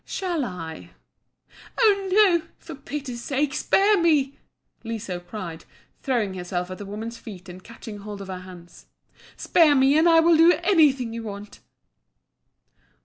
[0.03, 0.93] Shall I?"
[1.79, 2.41] "Oh no!
[2.57, 4.39] for pity's sake spare me!"
[4.83, 5.65] Liso cried,
[6.01, 8.87] throwing herself at the woman's feet and catching hold of her hands.
[9.37, 11.59] "Spare me, and I will do anything you want."